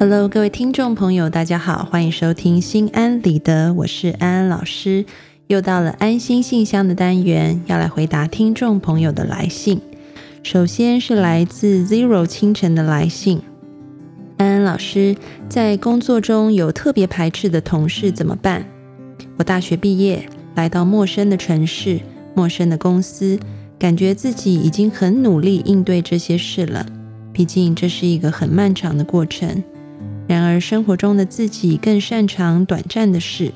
[0.00, 5.04] Hello，各位听众朋友，大家好，欢迎收听心安理得，我是安安老师。
[5.48, 9.80] 又到了安心信箱的单元，要来回答听众朋友的来信。
[10.44, 13.42] 首先是来自 Zero 清晨的来信，
[14.36, 15.16] 安安老师
[15.48, 18.64] 在工作中有特别排斥的同事怎么办？
[19.36, 21.98] 我大学毕业，来到陌生的城市、
[22.36, 23.36] 陌生的公司，
[23.76, 26.86] 感觉自己已经很努力应对这些事了，
[27.32, 29.60] 毕竟这是一个很漫长的过程。
[30.28, 33.50] 然而，生活中的自己更擅长短暂的事。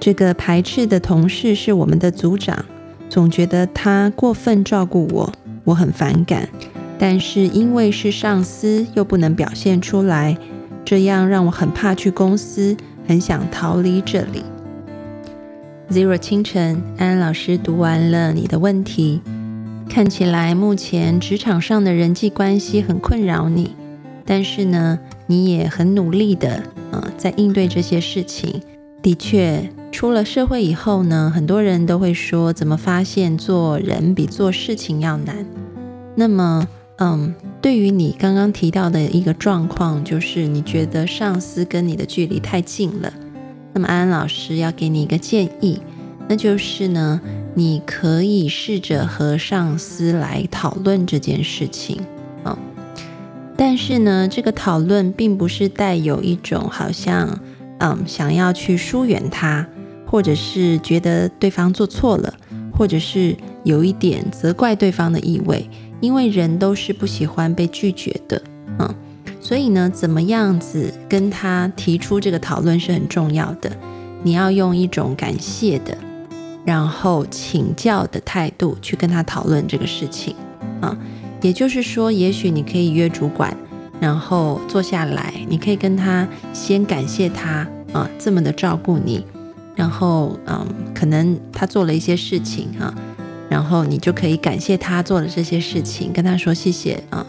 [0.00, 2.64] 这个排斥的同事是我们的组长，
[3.08, 5.32] 总觉得他过分照顾我，
[5.62, 6.48] 我很反感。
[6.98, 10.36] 但是因为是上司，又不能表现出来，
[10.84, 12.76] 这样让我很怕去公司，
[13.06, 14.42] 很想逃离这里。
[15.90, 19.22] Zero 清晨，安安老师读完了你的问题，
[19.88, 23.76] 看起来目前职场上的人际关系很困扰你，
[24.26, 24.98] 但是呢？
[25.28, 28.60] 你也很努力的，呃，在应对这些事情。
[29.00, 35.46] 的确，出了社会以后呢，很多人都会说，怎么发现做人比做事情要难？
[36.16, 43.12] 那么，嗯，对于你刚刚提到的一个状况，就是你觉得上司跟你的距离太近了。
[43.72, 45.78] 那么，安安老师要给你一个建议，
[46.26, 47.20] 那就是呢，
[47.54, 52.00] 你可以试着和上司来讨论这件事情。
[53.60, 57.40] 但是呢，这个讨论并不是带有一种好像，
[57.80, 59.66] 嗯，想要去疏远他，
[60.06, 62.32] 或者是觉得对方做错了，
[62.72, 65.68] 或者是有一点责怪对方的意味。
[66.00, 68.40] 因为人都是不喜欢被拒绝的，
[68.78, 68.94] 嗯，
[69.40, 73.68] 所以呢，怎么样子跟他提出这个讨论是很重要的。
[74.22, 75.98] 你要用一种感谢的，
[76.64, 80.36] 然后请教的态度去跟他讨论这个事情，
[80.80, 80.96] 啊。
[81.40, 83.56] 也就是说，也许你可以约主管，
[84.00, 89.24] 然后坐下来，你可以跟他先感谢他啊，这么的照顾你，
[89.76, 92.92] 然后嗯，可能他做了一些事情啊，
[93.48, 97.24] 然后你就可以感谢他做了这些事情，跟他说谢谢啊，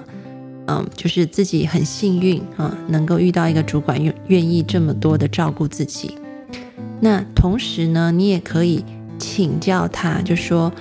[0.68, 6.16] 嗯，就是自己很幸运啊，能够遇到一个主管愿愿意这么多的照顾自己。
[7.00, 8.84] 那同时呢，你也可以
[9.20, 10.74] 请教他，就说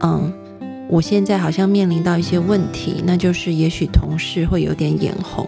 [0.00, 0.32] 嗯。
[0.90, 5.46] 我现在好像面临到一些问题，那就是也许同事会有点眼红，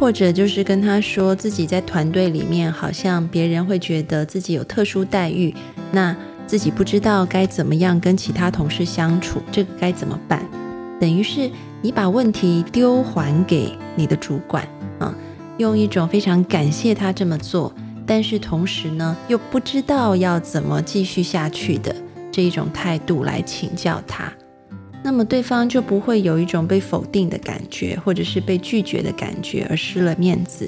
[0.00, 5.54] 或者就是跟他说自己在团队里面好像别人会觉得自己有特殊待遇，
[5.92, 6.14] 那
[6.44, 10.44] 自己不知道该怎么样跟其他同事相处，这个该怎么办？
[11.00, 11.48] 等于是
[11.80, 14.66] 你把问题丢还给你的主管
[14.98, 15.14] 啊，
[15.58, 17.72] 用一种非常感谢他这么做，
[18.04, 21.94] 但是同时呢又不知道要怎么继续下去的
[22.32, 24.32] 这一种态度来请教他。
[25.04, 30.66] 那么对方就不会有一种被否定的感觉，或者是被拒绝的感觉，而失了面子。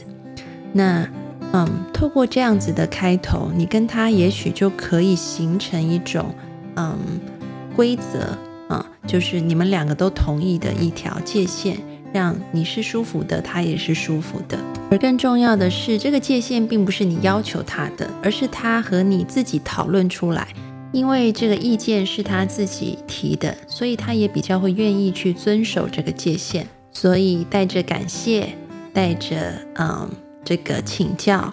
[0.74, 1.08] 那，
[1.54, 6.34] 嗯，透过这样子的开头，你跟他也许就可以形成一种，
[6.74, 6.98] 嗯，
[7.74, 8.36] 规则
[8.68, 11.78] 啊，就是你们两个都同意的一条界限，
[12.12, 14.58] 让你是舒服的，他也是舒服的。
[14.90, 20.46] 而更重要的是，这个界限并不是你要求他的，而是他和你自己讨论出来。
[20.96, 26.66] 因为这个意见是他自己提的，所以他也比较会愿意去遵守这个界限。
[26.90, 28.56] 所以带着感谢，
[28.94, 30.08] 带着嗯
[30.42, 31.52] 这个请教，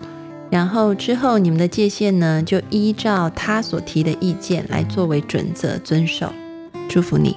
[0.50, 6.32] 然后之后你们的界限呢，就依照他所提的意见来作为准则遵守。
[6.88, 7.36] 祝福你。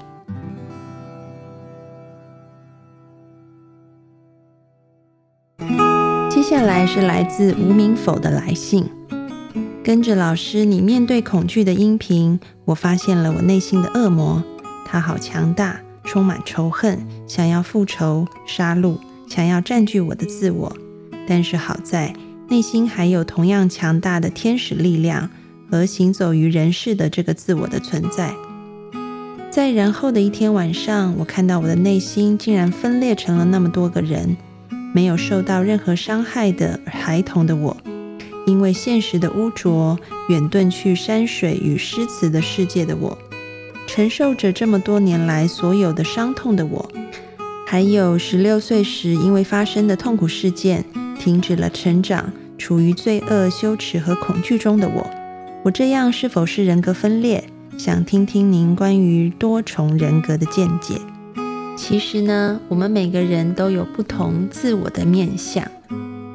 [6.31, 8.89] 接下来是来自无名否的来信。
[9.87, 14.43] 跟着老师，你面对恐惧的音频，我发现了我内心的恶魔，
[14.85, 18.99] 他好强大，充满仇恨，想要复仇、杀戮，
[19.29, 20.77] 想要占据我的自我。
[21.29, 22.13] 但是好在
[22.49, 25.31] 内心还有同样强大的天使力量
[25.71, 28.34] 和行走于人世的这个自我的存在。
[29.53, 34.37] 在然后的一天晚上，我看到我的内心竟然分裂成了那么多个人，
[34.93, 37.77] 没有受到任何伤害的孩童的我。
[38.47, 39.98] 因为现实的污浊，
[40.28, 43.19] 远遁去山水与诗词的世界的我，
[43.87, 46.89] 承受着这么多年来所有的伤痛的我，
[47.66, 50.84] 还有十六岁时因为发生的痛苦事件
[51.19, 55.04] 停止了成长，处于罪恶、羞耻和恐惧中的我，
[55.65, 57.45] 我这样是否是人格分裂？
[57.77, 60.95] 想听听您关于多重人格的见解。
[61.77, 65.63] 其实呢，我们每个人都有不同自我的面相。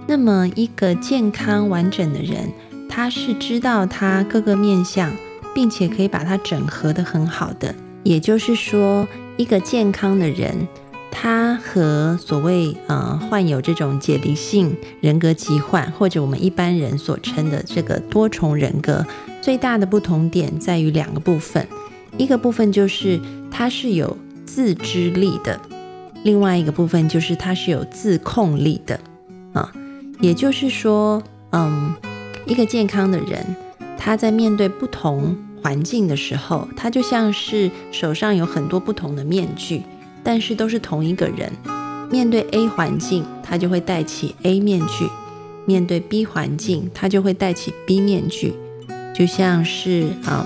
[0.08, 2.52] 那么，一个健康完整的人，
[2.90, 5.12] 他是知道他各个面相，
[5.54, 7.74] 并且可以把它整合的很好的。
[8.04, 9.08] 也就是说，
[9.38, 10.68] 一个健康的人，
[11.12, 19.06] 他和所谓呃患有这种解离性人格疾患，或者我们一般人所称的这个多重人格，
[19.42, 21.66] 最大的不同点在于两个部分，
[22.18, 23.22] 一个部分就是
[23.52, 25.62] 他是有自知力的，
[26.24, 29.00] 另外一个部分就是他是有自控力的
[29.54, 29.72] 啊，
[30.22, 31.22] 也就是说，
[31.52, 31.94] 嗯，
[32.46, 33.44] 一个健康的人，
[33.98, 39.84] 他在面对不同环境的时候，他就像是手上有很多不同的面具。
[40.24, 41.52] 但是都是同一个人，
[42.12, 45.08] 面对 A 环境，他就会戴起 A 面具；
[45.66, 48.54] 面对 B 环境，他就会戴起 B 面具。
[49.16, 50.46] 就像是，嗯，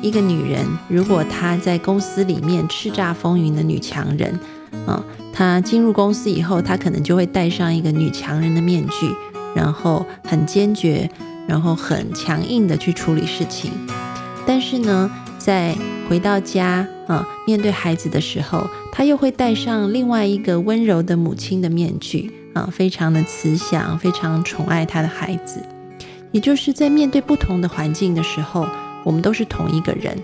[0.00, 4.40] 一个女人，如果她在公司里面叱咤风云的女强人，
[4.86, 9.14] 嗯，她进入公司以后，她可能就会戴上一个女强人的面具，
[9.54, 11.10] 然后很坚决，
[11.46, 13.70] 然后很强硬的去处理事情。
[14.46, 15.76] 但是呢，在
[16.08, 25.62] 回到家啊，面对孩子的时候，他又会戴上另外一个温柔的母亲的面具啊，非常的慈祥，非常宠爱他的孩子。
[26.32, 28.66] 也就是在面对不同的环境的时候，
[29.04, 30.16] 我们都是同一个人，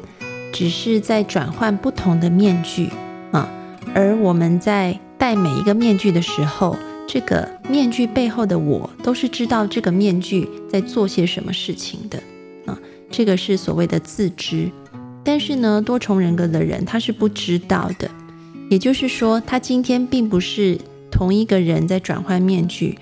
[0.52, 2.88] 只是在转换不同的面具。
[3.96, 6.76] 而我们在戴每一个面具的时候，
[7.06, 12.22] 这个面具背后的我，都是知道这个面具在做些什么事情的
[12.66, 12.78] 啊。
[13.10, 14.70] 这个是所谓的自知。
[15.24, 18.06] 但是呢，多重人格的人他是不知道的，
[18.68, 20.78] 也就是说，他今天并不是
[21.10, 22.98] 同一个人在转换面具，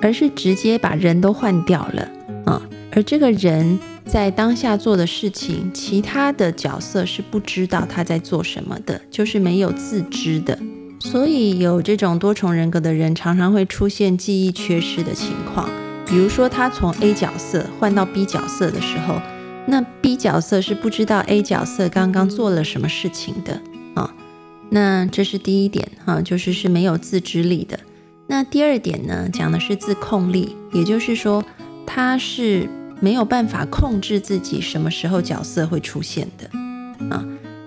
[0.00, 2.08] 而是直接把人都换掉了
[2.46, 2.62] 啊。
[2.92, 10.58] 而这个人在当下做的事情，其他的角色是不知道他在做什么的，就是没有自知的。
[11.00, 15.68] 所以有这种多重人格的人，常常会出现记忆缺失的情况。
[16.06, 19.20] 比如说，他从 A 角色换到 B 角色的时候。
[19.70, 23.60] 那 B 角色是不知道 A 角色刚刚做了什么事情的
[23.92, 24.14] 啊，
[24.70, 27.78] 那这是第一点哈，就是是没有自知力的。
[28.28, 31.44] 那第二点呢，讲的是自控力，也就是说
[31.84, 32.66] 他是
[33.00, 36.50] 没有办法控制自己什么时候角色会出现的
[37.10, 37.24] 啊。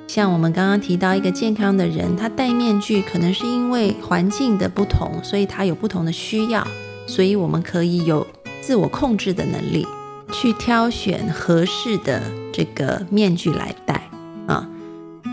[0.08, 6.68] 像我们刚刚提到一个健康的人，他戴面具可能是因为环境的不同，所以他有不同的需要，
[7.08, 8.28] 所以我们可以有
[8.62, 9.88] 自我控制的能力。
[10.34, 12.24] 去挑选合适的
[12.54, 14.10] 这个面具来戴
[14.48, 14.66] 啊，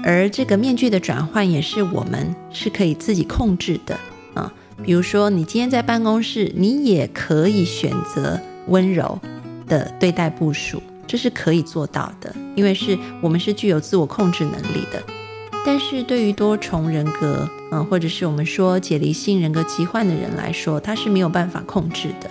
[0.03, 3.97] 而这个面具的转换也是我们是可以自己控制的
[4.35, 4.53] 啊。
[4.83, 9.21] 比如说，你今天在办公室，你也可以选择温柔
[9.69, 15.03] 的对待部署，这是可以做到的，因为是我们是具有自我控制能力的。
[15.67, 22.31] 但是对于多重人格嗯，或者是我们说解离性人格疾患的人来说，他是没有办法控制的。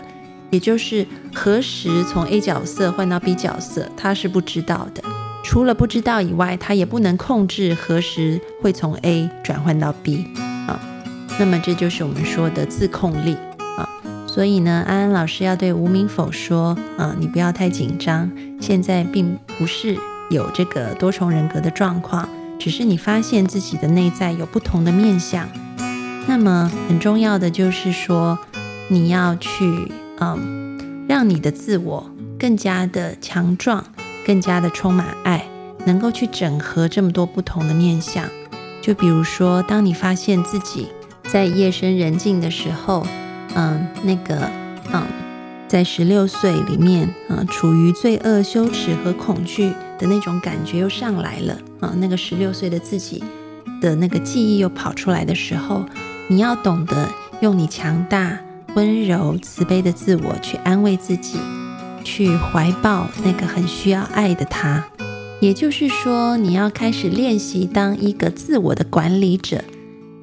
[0.50, 1.06] 也就是
[1.36, 5.04] 何时从 A 角色换到 B 角色，他是不知道的。
[5.44, 10.26] 除了不知道以外，他也不能控制何时会从 A 转换到 B
[10.68, 10.80] 啊。
[11.38, 13.36] 那么这就是我们说的自控力。
[14.38, 18.32] 所以呢，安安老师要对吴明否说啊，你不要太紧张，
[18.62, 19.98] 现在并不是
[20.30, 22.30] 有这个多重人格的状况，
[22.60, 25.50] 只是你发现自己的内在有不同的面相。
[26.28, 28.38] 那么很重要的就是说，
[28.90, 29.92] 你要去。
[30.20, 33.84] 嗯，让你的自我更加的强壮，
[34.24, 35.48] 更加的充满爱，
[35.86, 38.24] 能够去整合这么多不同的面相。
[38.84, 40.90] 就比如说，当你发现自己
[41.28, 43.04] 在夜深人静的时候，
[43.58, 44.50] 嗯，那个，
[44.94, 45.04] 嗯，
[45.68, 53.24] 在十六岁里面，啊，处于罪恶、羞耻和恐惧的那种感觉又上来了，啊，那个十六岁的自己
[53.82, 55.84] 的那个记忆又跑出来的时候，
[56.28, 57.10] 你要懂得
[57.42, 58.38] 用你强大。
[58.76, 61.40] 温柔慈悲的自我去安慰自己，
[62.04, 64.86] 去怀抱那个很需要爱的他。
[65.40, 69.64] 也就是说，你要开始练习当一个自我的管理者。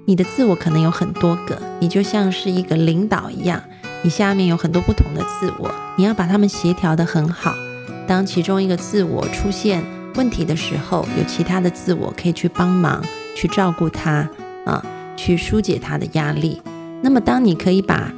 [0.06, 3.62] 你的自我可能有很多个，你就像是一个领导一样，
[4.02, 7.54] 你下面有很多不同的自我，你要把他们协调得很好。
[8.06, 9.82] 当其中一个自我出现
[10.16, 13.02] 问题的时候，有其他的自我可以去帮忙，
[13.34, 14.28] 去照顾他
[14.66, 14.84] 啊，
[15.16, 16.60] 去疏解他的压力。
[17.00, 18.12] 那么，当你可以把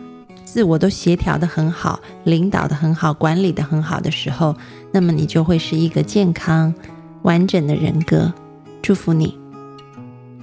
[0.44, 4.56] 自我都协调的很好，领导的很好，管理的很好的时候，
[4.90, 6.74] 那么你就会是一个健康
[7.22, 8.32] 完整的人格。
[8.82, 9.38] 祝福你。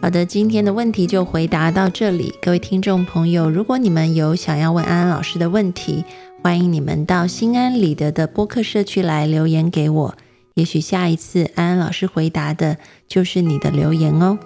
[0.04, 2.36] 好的，今天的问题就回答到这里。
[2.42, 6.04] 各位听众朋友，如果你们有想要问安安老师的问题，
[6.44, 10.16] 欢迎你们到心安理得的播客社区来留言给我。
[10.56, 12.76] 也许下一次安安老师回答的
[13.08, 14.38] 就是你的留言哦。